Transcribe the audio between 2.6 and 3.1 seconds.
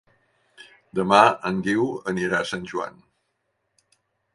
Joan.